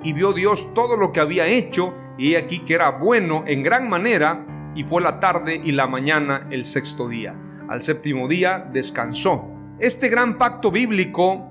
y 0.02 0.14
vio 0.14 0.32
Dios 0.32 0.72
todo 0.72 0.96
lo 0.96 1.12
que 1.12 1.20
había 1.20 1.46
hecho, 1.46 1.94
y 2.16 2.36
aquí 2.36 2.60
que 2.60 2.72
era 2.72 2.92
bueno 2.92 3.44
en 3.46 3.62
gran 3.62 3.90
manera, 3.90 4.72
y 4.74 4.84
fue 4.84 5.02
la 5.02 5.20
tarde 5.20 5.60
y 5.62 5.72
la 5.72 5.86
mañana 5.86 6.48
el 6.50 6.64
sexto 6.64 7.08
día. 7.08 7.36
Al 7.68 7.82
séptimo 7.82 8.26
día 8.26 8.70
descansó. 8.72 9.50
Este 9.78 10.08
gran 10.08 10.38
pacto 10.38 10.70
bíblico 10.70 11.47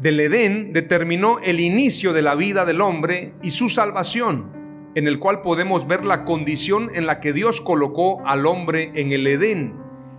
del 0.00 0.18
Edén 0.18 0.72
determinó 0.72 1.38
el 1.40 1.60
inicio 1.60 2.14
de 2.14 2.22
la 2.22 2.34
vida 2.34 2.64
del 2.64 2.80
hombre 2.80 3.34
y 3.42 3.50
su 3.50 3.68
salvación, 3.68 4.50
en 4.94 5.06
el 5.06 5.18
cual 5.18 5.42
podemos 5.42 5.86
ver 5.86 6.06
la 6.06 6.24
condición 6.24 6.90
en 6.94 7.06
la 7.06 7.20
que 7.20 7.34
Dios 7.34 7.60
colocó 7.60 8.26
al 8.26 8.46
hombre 8.46 8.92
en 8.94 9.12
el 9.12 9.26
Edén. 9.26 9.74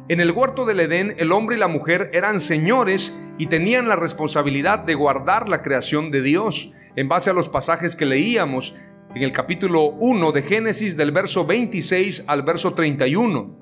En 0.07 0.19
el 0.19 0.31
huerto 0.31 0.65
del 0.65 0.81
Edén, 0.81 1.15
el 1.17 1.31
hombre 1.31 1.55
y 1.55 1.59
la 1.59 1.67
mujer 1.67 2.11
eran 2.13 2.39
señores 2.39 3.17
y 3.39 3.47
tenían 3.47 3.87
la 3.87 3.95
responsabilidad 3.95 4.79
de 4.79 4.93
guardar 4.93 5.49
la 5.49 5.63
creación 5.63 6.11
de 6.11 6.21
Dios. 6.21 6.73
En 6.95 7.07
base 7.07 7.31
a 7.31 7.33
los 7.33 7.49
pasajes 7.49 7.95
que 7.95 8.05
leíamos 8.05 8.75
en 9.15 9.23
el 9.23 9.31
capítulo 9.31 9.95
1 9.99 10.31
de 10.31 10.43
Génesis 10.43 10.95
del 10.95 11.11
verso 11.11 11.45
26 11.45 12.25
al 12.27 12.43
verso 12.43 12.75
31. 12.75 13.57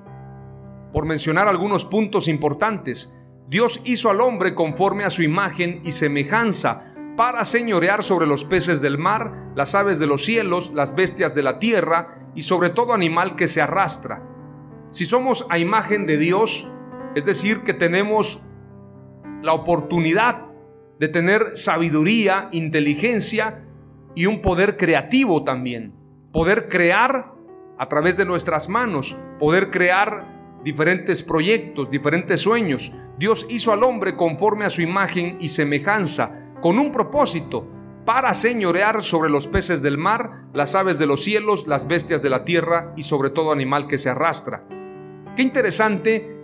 Por 0.92 1.06
mencionar 1.06 1.48
algunos 1.48 1.86
puntos 1.86 2.28
importantes, 2.28 3.14
Dios 3.50 3.82
hizo 3.84 4.12
al 4.12 4.22
hombre 4.22 4.54
conforme 4.54 5.06
a 5.06 5.10
su 5.10 5.24
imagen 5.24 5.82
y 5.84 5.92
semejanza 5.92 6.84
para 7.18 7.44
señorear 7.46 8.04
sobre 8.04 8.28
los 8.28 8.46
peces 8.46 8.80
del 8.80 9.00
mar, 9.00 9.52
las 9.56 9.74
aves 9.74 9.98
de 9.98 10.06
los 10.06 10.24
cielos, 10.24 10.72
las 10.74 10.94
bestias 10.94 11.34
de 11.34 11.42
la 11.42 11.58
tierra 11.58 12.30
y 12.36 12.44
sobre 12.44 12.70
todo 12.70 12.94
animal 12.94 13.36
que 13.36 13.48
se 13.48 13.60
arrastra. 13.60 14.24
Si 14.92 15.04
somos 15.04 15.48
a 15.50 15.58
imagen 15.58 16.06
de 16.06 16.18
Dios, 16.18 16.72
es 17.16 17.26
decir, 17.26 17.62
que 17.64 17.74
tenemos 17.74 18.46
la 19.42 19.54
oportunidad 19.54 20.46
de 21.00 21.08
tener 21.08 21.58
sabiduría, 21.58 22.50
inteligencia 22.52 23.66
y 24.14 24.28
un 24.28 24.44
poder 24.44 24.78
creativo 24.78 25.44
también. 25.44 25.96
Poder 26.32 26.70
crear 26.70 27.34
a 27.80 27.90
través 27.90 28.16
de 28.16 28.26
nuestras 28.26 28.70
manos, 28.70 29.18
poder 29.40 29.72
crear 29.72 30.39
diferentes 30.64 31.24
proyectos, 31.24 31.90
diferentes 31.90 32.42
sueños. 32.42 32.92
Dios 33.18 33.46
hizo 33.50 33.72
al 33.72 33.84
hombre 33.84 34.16
conforme 34.16 34.66
a 34.66 34.70
su 34.70 34.82
imagen 34.82 35.38
y 35.40 35.50
semejanza, 35.50 36.54
con 36.62 36.80
un 36.80 36.92
propósito, 36.92 37.68
para 38.06 38.34
señorear 38.34 39.04
sobre 39.04 39.30
los 39.30 39.48
peces 39.48 39.82
del 39.82 39.98
mar, 39.98 40.46
las 40.54 40.76
aves 40.76 40.98
de 40.98 41.06
los 41.06 41.24
cielos, 41.24 41.68
las 41.68 41.88
bestias 41.88 42.22
de 42.22 42.30
la 42.30 42.44
tierra 42.44 42.94
y 42.98 43.04
sobre 43.04 43.30
todo 43.30 43.52
animal 43.52 43.88
que 43.88 43.98
se 43.98 44.10
arrastra. 44.10 44.66
Qué 45.36 45.44
interesante 45.44 46.40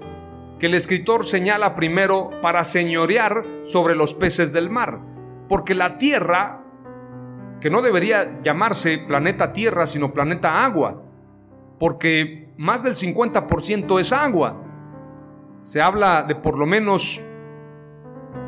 que 0.59 0.67
el 0.67 0.73
escritor 0.73 1.25
señala 1.25 1.75
primero 1.75 2.29
para 2.41 2.63
señorear 2.63 3.45
sobre 3.63 3.95
los 3.95 4.13
peces 4.13 4.53
del 4.53 4.69
mar, 4.69 5.01
porque 5.49 5.75
la 5.75 5.97
Tierra, 5.97 6.63
que 7.59 7.69
no 7.69 7.81
debería 7.81 8.41
llamarse 8.41 8.97
planeta 8.99 9.51
Tierra, 9.51 9.85
sino 9.85 10.13
planeta 10.13 10.63
agua, 10.63 11.03
porque 11.79 12.53
más 12.57 12.83
del 12.83 12.95
50% 12.95 13.99
es 13.99 14.13
agua. 14.13 14.61
Se 15.63 15.81
habla 15.81 16.23
de 16.23 16.35
por 16.35 16.57
lo 16.57 16.65
menos 16.65 17.21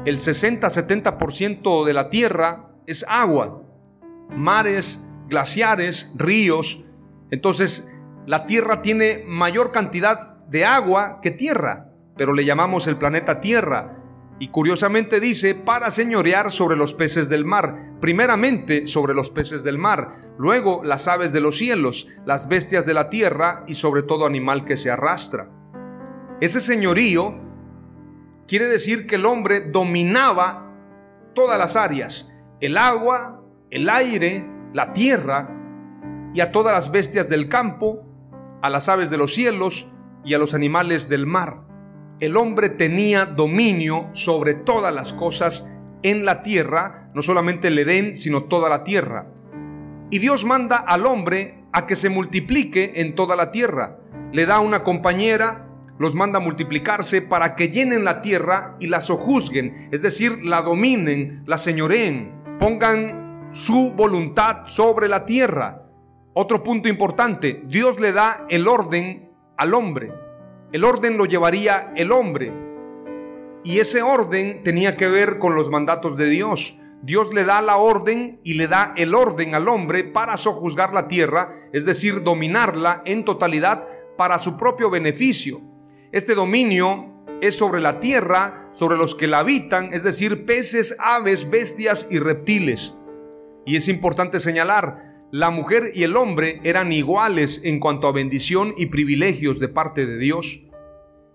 el 0.06 0.18
60-70% 0.18 1.86
de 1.86 1.94
la 1.94 2.10
Tierra 2.10 2.72
es 2.86 3.06
agua, 3.10 3.62
mares, 4.30 5.06
glaciares, 5.28 6.14
ríos. 6.16 6.84
Entonces, 7.32 7.94
la 8.26 8.46
Tierra 8.46 8.82
tiene 8.82 9.24
mayor 9.28 9.72
cantidad 9.72 10.38
de 10.48 10.66
agua 10.66 11.20
que 11.22 11.32
tierra, 11.32 11.92
pero 12.16 12.34
le 12.34 12.46
llamamos 12.46 12.88
el 12.88 12.96
planeta 12.96 13.42
Tierra. 13.42 13.98
Y 14.40 14.50
curiosamente 14.50 15.20
dice, 15.20 15.56
para 15.56 15.90
señorear 15.90 16.52
sobre 16.52 16.78
los 16.78 16.94
peces 16.94 17.30
del 17.30 17.44
mar, 17.44 17.94
primeramente 18.00 18.86
sobre 18.86 19.14
los 19.14 19.32
peces 19.32 19.64
del 19.64 19.78
mar, 19.78 20.34
luego 20.38 20.84
las 20.84 21.08
aves 21.08 21.34
de 21.34 21.42
los 21.42 21.58
cielos, 21.58 22.08
las 22.26 22.48
bestias 22.48 22.86
de 22.86 22.94
la 22.94 23.10
tierra 23.10 23.64
y 23.68 23.74
sobre 23.74 24.04
todo 24.04 24.26
animal 24.26 24.64
que 24.64 24.78
se 24.78 24.92
arrastra. 24.92 25.50
Ese 26.40 26.60
señorío 26.60 27.36
quiere 28.48 28.68
decir 28.68 29.08
que 29.08 29.16
el 29.16 29.26
hombre 29.26 29.72
dominaba 29.72 30.72
todas 31.34 31.58
las 31.58 31.76
áreas, 31.76 32.36
el 32.62 32.78
agua, 32.78 33.44
el 33.72 33.90
aire, 33.90 34.48
la 34.74 34.94
tierra 34.94 35.50
y 36.34 36.42
a 36.42 36.52
todas 36.52 36.74
las 36.74 36.92
bestias 36.92 37.28
del 37.28 37.50
campo, 37.50 38.06
a 38.62 38.70
las 38.70 38.88
aves 38.88 39.10
de 39.10 39.18
los 39.18 39.34
cielos, 39.34 39.94
y 40.28 40.34
a 40.34 40.38
los 40.38 40.54
animales 40.54 41.08
del 41.08 41.26
mar. 41.26 41.62
El 42.20 42.36
hombre 42.36 42.70
tenía 42.70 43.26
dominio 43.26 44.10
sobre 44.14 44.56
todas 44.56 44.94
las 44.94 45.14
cosas 45.14 45.70
en 46.02 46.26
la 46.26 46.42
tierra, 46.42 47.10
no 47.14 47.22
solamente 47.22 47.68
el 47.68 47.78
Edén, 47.78 48.16
sino 48.16 48.46
toda 48.46 48.70
la 48.70 48.84
tierra. 48.84 49.28
Y 50.10 50.18
Dios 50.18 50.44
manda 50.44 50.78
al 50.78 51.06
hombre 51.06 51.64
a 51.72 51.86
que 51.86 51.96
se 51.96 52.10
multiplique 52.10 52.94
en 52.96 53.14
toda 53.14 53.36
la 53.36 53.52
tierra. 53.52 54.00
Le 54.32 54.48
da 54.48 54.60
una 54.62 54.84
compañera, 54.84 55.68
los 56.00 56.16
manda 56.16 56.40
a 56.40 56.42
multiplicarse 56.42 57.22
para 57.22 57.56
que 57.56 57.70
llenen 57.70 58.04
la 58.04 58.22
tierra 58.22 58.78
y 58.80 58.88
la 58.88 59.02
sojuzguen, 59.02 59.90
es 59.92 60.02
decir, 60.02 60.44
la 60.44 60.64
dominen, 60.64 61.44
la 61.46 61.60
señoreen, 61.60 62.58
pongan 62.58 63.50
su 63.52 63.94
voluntad 63.94 64.66
sobre 64.66 65.08
la 65.08 65.26
tierra. 65.26 65.84
Otro 66.34 66.64
punto 66.64 66.90
importante, 66.90 67.62
Dios 67.68 68.00
le 68.00 68.12
da 68.12 68.48
el 68.50 68.68
orden 68.68 69.32
al 69.56 69.76
hombre. 69.76 70.27
El 70.74 70.84
orden 70.84 71.18
lo 71.18 71.26
llevaría 71.26 71.94
el 71.96 72.12
hombre. 72.12 72.54
Y 73.64 73.80
ese 73.80 74.02
orden 74.02 74.64
tenía 74.64 74.98
que 74.98 75.08
ver 75.08 75.40
con 75.40 75.56
los 75.56 75.70
mandatos 75.70 76.18
de 76.18 76.30
Dios. 76.30 76.78
Dios 77.02 77.34
le 77.34 77.46
da 77.46 77.62
la 77.62 77.78
orden 77.78 78.42
y 78.44 78.54
le 78.54 78.68
da 78.68 78.94
el 78.98 79.16
orden 79.16 79.56
al 79.56 79.70
hombre 79.70 80.04
para 80.04 80.36
sojuzgar 80.36 80.94
la 80.94 81.08
tierra, 81.08 81.50
es 81.72 81.86
decir, 81.86 82.22
dominarla 82.24 83.02
en 83.06 83.24
totalidad 83.24 83.88
para 84.18 84.40
su 84.40 84.58
propio 84.58 84.90
beneficio. 84.90 85.62
Este 86.12 86.36
dominio 86.36 87.24
es 87.42 87.56
sobre 87.56 87.80
la 87.80 88.00
tierra, 88.02 88.70
sobre 88.74 88.98
los 88.98 89.16
que 89.16 89.28
la 89.28 89.40
habitan, 89.40 89.94
es 89.94 90.04
decir, 90.04 90.46
peces, 90.46 90.98
aves, 91.00 91.50
bestias 91.50 92.08
y 92.10 92.20
reptiles. 92.20 92.98
Y 93.66 93.76
es 93.78 93.88
importante 93.88 94.40
señalar, 94.40 95.07
la 95.32 95.50
mujer 95.50 95.92
y 95.94 96.04
el 96.04 96.16
hombre 96.16 96.62
eran 96.64 96.94
iguales 96.94 97.62
en 97.66 97.82
cuanto 97.82 98.08
a 98.08 98.14
bendición 98.14 98.74
y 98.78 98.86
privilegios 98.86 99.60
de 99.60 99.68
parte 99.68 100.06
de 100.06 100.18
Dios. 100.18 100.62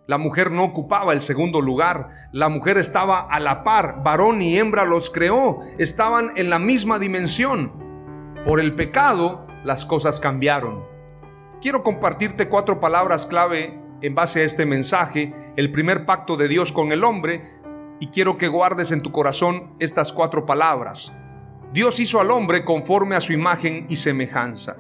La 0.07 0.17
mujer 0.17 0.51
no 0.51 0.65
ocupaba 0.65 1.13
el 1.13 1.21
segundo 1.21 1.61
lugar, 1.61 2.09
la 2.33 2.49
mujer 2.49 2.79
estaba 2.79 3.21
a 3.21 3.39
la 3.39 3.65
par, 3.65 4.03
varón 4.03 4.41
y 4.41 4.57
hembra 4.57 4.87
los 4.87 5.11
creó, 5.11 5.61
estaban 5.77 6.33
en 6.37 6.49
la 6.49 6.59
misma 6.59 6.99
dimensión. 6.99 7.71
Por 8.47 8.61
el 8.61 8.75
pecado, 8.75 9.47
las 9.63 9.85
cosas 9.85 10.21
cambiaron. 10.21 10.85
Quiero 11.61 11.83
compartirte 11.83 12.49
cuatro 12.49 12.81
palabras 12.81 13.27
clave 13.27 13.79
en 14.01 14.15
base 14.15 14.41
a 14.41 14.45
este 14.45 14.65
mensaje, 14.65 15.35
el 15.57 15.71
primer 15.71 16.07
pacto 16.07 16.39
de 16.39 16.49
Dios 16.49 16.73
con 16.73 16.93
el 16.93 17.05
hombre, 17.05 17.61
y 18.01 18.09
quiero 18.09 18.39
que 18.39 18.49
guardes 18.49 18.91
en 18.91 19.03
tu 19.03 19.13
corazón 19.13 19.77
estas 19.79 20.13
cuatro 20.13 20.47
palabras. 20.47 21.15
Dios 21.73 22.00
hizo 22.00 22.21
al 22.21 22.31
hombre 22.31 22.67
conforme 22.67 23.17
a 23.17 23.21
su 23.21 23.33
imagen 23.33 23.87
y 23.88 23.97
semejanza. 23.97 24.76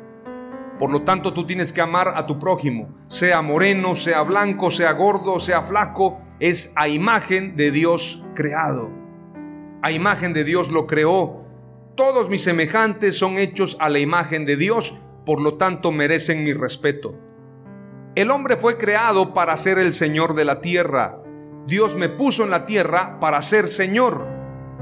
Por 0.78 0.92
lo 0.92 1.02
tanto, 1.02 1.32
tú 1.32 1.46
tienes 1.46 1.72
que 1.72 1.80
amar 1.80 2.12
a 2.16 2.26
tu 2.26 2.38
prójimo, 2.38 2.94
sea 3.06 3.40
moreno, 3.40 3.94
sea 3.94 4.20
blanco, 4.22 4.70
sea 4.70 4.92
gordo, 4.92 5.40
sea 5.40 5.62
flaco, 5.62 6.20
es 6.38 6.74
a 6.76 6.88
imagen 6.88 7.56
de 7.56 7.70
Dios 7.70 8.26
creado. 8.34 8.90
A 9.80 9.90
imagen 9.90 10.34
de 10.34 10.44
Dios 10.44 10.70
lo 10.70 10.86
creó. 10.86 11.46
Todos 11.94 12.28
mis 12.28 12.42
semejantes 12.42 13.16
son 13.16 13.38
hechos 13.38 13.78
a 13.80 13.88
la 13.88 13.98
imagen 13.98 14.44
de 14.44 14.56
Dios, 14.56 14.98
por 15.24 15.40
lo 15.40 15.54
tanto 15.54 15.92
merecen 15.92 16.44
mi 16.44 16.52
respeto. 16.52 17.14
El 18.14 18.30
hombre 18.30 18.56
fue 18.56 18.76
creado 18.76 19.32
para 19.32 19.56
ser 19.56 19.78
el 19.78 19.92
Señor 19.92 20.34
de 20.34 20.44
la 20.44 20.60
tierra. 20.60 21.22
Dios 21.66 21.96
me 21.96 22.10
puso 22.10 22.44
en 22.44 22.50
la 22.50 22.66
tierra 22.66 23.18
para 23.18 23.40
ser 23.40 23.68
Señor. 23.68 24.31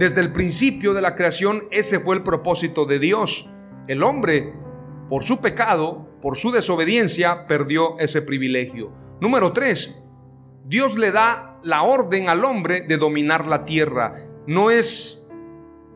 Desde 0.00 0.22
el 0.22 0.32
principio 0.32 0.94
de 0.94 1.02
la 1.02 1.14
creación 1.14 1.64
ese 1.70 2.00
fue 2.00 2.16
el 2.16 2.22
propósito 2.22 2.86
de 2.86 2.98
Dios. 2.98 3.50
El 3.86 4.02
hombre, 4.02 4.54
por 5.10 5.22
su 5.22 5.42
pecado, 5.42 6.08
por 6.22 6.38
su 6.38 6.50
desobediencia, 6.50 7.46
perdió 7.46 7.98
ese 7.98 8.22
privilegio. 8.22 8.94
Número 9.20 9.52
3. 9.52 10.02
Dios 10.64 10.96
le 10.96 11.12
da 11.12 11.60
la 11.62 11.82
orden 11.82 12.30
al 12.30 12.46
hombre 12.46 12.80
de 12.80 12.96
dominar 12.96 13.46
la 13.46 13.66
tierra. 13.66 14.14
No 14.46 14.70
es 14.70 15.28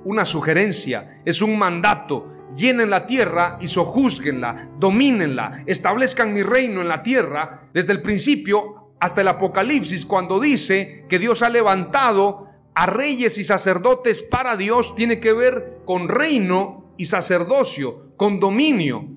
una 0.04 0.26
sugerencia, 0.26 1.22
es 1.24 1.40
un 1.40 1.58
mandato 1.58 2.28
llenen 2.54 2.90
la 2.90 3.06
tierra 3.06 3.56
y 3.60 3.68
sojúzguenla, 3.68 4.72
domínenla, 4.78 5.64
establezcan 5.66 6.34
mi 6.34 6.42
reino 6.42 6.82
en 6.82 6.88
la 6.88 7.02
tierra, 7.02 7.68
desde 7.72 7.94
el 7.94 8.02
principio 8.02 8.92
hasta 9.00 9.22
el 9.22 9.28
Apocalipsis, 9.28 10.04
cuando 10.06 10.38
dice 10.38 11.04
que 11.08 11.18
Dios 11.18 11.42
ha 11.42 11.48
levantado 11.48 12.43
a 12.74 12.86
reyes 12.86 13.38
y 13.38 13.44
sacerdotes 13.44 14.22
para 14.22 14.56
Dios, 14.56 14.96
tiene 14.96 15.20
que 15.20 15.32
ver 15.32 15.80
con 15.84 16.08
reino 16.08 16.92
y 16.96 17.06
sacerdocio, 17.06 18.12
con 18.16 18.40
dominio. 18.40 19.08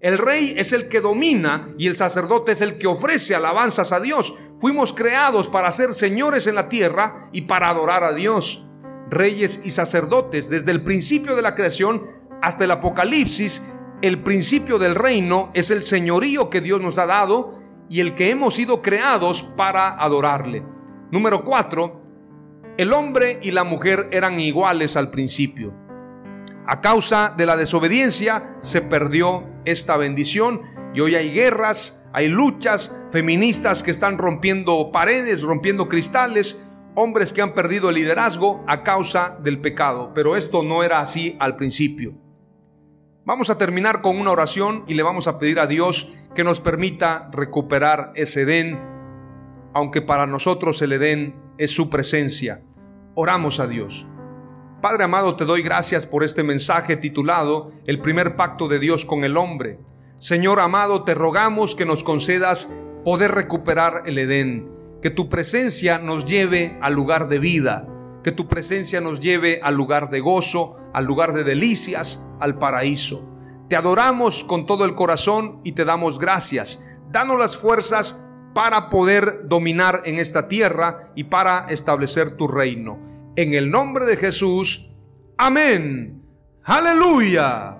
El 0.00 0.16
rey 0.16 0.54
es 0.56 0.72
el 0.72 0.88
que 0.88 1.00
domina 1.00 1.74
y 1.76 1.86
el 1.86 1.96
sacerdote 1.96 2.52
es 2.52 2.60
el 2.62 2.78
que 2.78 2.86
ofrece 2.86 3.34
alabanzas 3.34 3.92
a 3.92 4.00
Dios. 4.00 4.34
Fuimos 4.58 4.92
creados 4.92 5.48
para 5.48 5.70
ser 5.72 5.92
señores 5.92 6.46
en 6.46 6.54
la 6.54 6.68
tierra 6.68 7.28
y 7.32 7.42
para 7.42 7.68
adorar 7.68 8.04
a 8.04 8.14
Dios. 8.14 8.66
Reyes 9.10 9.60
y 9.64 9.72
sacerdotes, 9.72 10.48
desde 10.48 10.70
el 10.70 10.82
principio 10.82 11.36
de 11.36 11.42
la 11.42 11.54
creación, 11.54 12.02
hasta 12.40 12.64
el 12.64 12.70
Apocalipsis, 12.70 13.62
el 14.02 14.22
principio 14.22 14.78
del 14.78 14.94
reino 14.94 15.50
es 15.52 15.70
el 15.70 15.82
señorío 15.82 16.48
que 16.48 16.62
Dios 16.62 16.80
nos 16.80 16.96
ha 16.96 17.04
dado 17.04 17.60
y 17.90 18.00
el 18.00 18.14
que 18.14 18.30
hemos 18.30 18.54
sido 18.54 18.80
creados 18.80 19.42
para 19.42 20.02
adorarle. 20.02 20.64
Número 21.10 21.44
cuatro, 21.44 21.99
el 22.80 22.94
hombre 22.94 23.38
y 23.42 23.50
la 23.50 23.62
mujer 23.62 24.08
eran 24.10 24.40
iguales 24.40 24.96
al 24.96 25.10
principio. 25.10 25.74
A 26.66 26.80
causa 26.80 27.34
de 27.36 27.44
la 27.44 27.58
desobediencia 27.58 28.56
se 28.62 28.80
perdió 28.80 29.46
esta 29.66 29.98
bendición 29.98 30.62
y 30.94 31.00
hoy 31.00 31.14
hay 31.14 31.30
guerras, 31.30 32.08
hay 32.14 32.28
luchas, 32.28 32.96
feministas 33.10 33.82
que 33.82 33.90
están 33.90 34.16
rompiendo 34.16 34.92
paredes, 34.92 35.42
rompiendo 35.42 35.90
cristales, 35.90 36.64
hombres 36.94 37.34
que 37.34 37.42
han 37.42 37.52
perdido 37.52 37.90
el 37.90 37.96
liderazgo 37.96 38.64
a 38.66 38.82
causa 38.82 39.38
del 39.42 39.60
pecado. 39.60 40.12
Pero 40.14 40.34
esto 40.34 40.62
no 40.62 40.82
era 40.82 41.00
así 41.00 41.36
al 41.38 41.56
principio. 41.56 42.14
Vamos 43.26 43.50
a 43.50 43.58
terminar 43.58 44.00
con 44.00 44.18
una 44.18 44.30
oración 44.30 44.84
y 44.88 44.94
le 44.94 45.02
vamos 45.02 45.28
a 45.28 45.38
pedir 45.38 45.60
a 45.60 45.66
Dios 45.66 46.14
que 46.34 46.44
nos 46.44 46.60
permita 46.62 47.28
recuperar 47.30 48.10
ese 48.14 48.40
Edén, 48.40 48.80
aunque 49.74 50.00
para 50.00 50.26
nosotros 50.26 50.80
el 50.80 50.94
Edén 50.94 51.34
es 51.58 51.72
su 51.72 51.90
presencia. 51.90 52.62
Oramos 53.14 53.58
a 53.58 53.66
Dios. 53.66 54.06
Padre 54.80 55.04
amado, 55.04 55.34
te 55.34 55.44
doy 55.44 55.62
gracias 55.62 56.06
por 56.06 56.22
este 56.22 56.44
mensaje 56.44 56.96
titulado 56.96 57.72
El 57.84 58.00
primer 58.00 58.36
pacto 58.36 58.68
de 58.68 58.78
Dios 58.78 59.04
con 59.04 59.24
el 59.24 59.36
hombre. 59.36 59.80
Señor 60.16 60.60
amado, 60.60 61.02
te 61.02 61.14
rogamos 61.14 61.74
que 61.74 61.84
nos 61.84 62.04
concedas 62.04 62.72
poder 63.04 63.32
recuperar 63.32 64.04
el 64.06 64.16
Edén, 64.16 64.70
que 65.02 65.10
tu 65.10 65.28
presencia 65.28 65.98
nos 65.98 66.24
lleve 66.24 66.78
al 66.80 66.94
lugar 66.94 67.28
de 67.28 67.40
vida, 67.40 67.88
que 68.22 68.30
tu 68.30 68.46
presencia 68.46 69.00
nos 69.00 69.18
lleve 69.18 69.60
al 69.62 69.74
lugar 69.74 70.08
de 70.10 70.20
gozo, 70.20 70.76
al 70.94 71.04
lugar 71.04 71.32
de 71.32 71.42
delicias, 71.42 72.24
al 72.38 72.58
paraíso. 72.58 73.28
Te 73.68 73.74
adoramos 73.74 74.44
con 74.44 74.66
todo 74.66 74.84
el 74.84 74.94
corazón 74.94 75.60
y 75.64 75.72
te 75.72 75.84
damos 75.84 76.20
gracias. 76.20 76.84
Danos 77.10 77.38
las 77.38 77.56
fuerzas 77.56 78.24
para 78.54 78.88
poder 78.90 79.48
dominar 79.48 80.02
en 80.04 80.18
esta 80.18 80.48
tierra 80.48 81.10
y 81.14 81.24
para 81.24 81.66
establecer 81.68 82.32
tu 82.32 82.48
reino. 82.48 82.98
En 83.36 83.54
el 83.54 83.70
nombre 83.70 84.04
de 84.04 84.16
Jesús. 84.16 84.90
Amén. 85.36 86.22
Aleluya. 86.64 87.79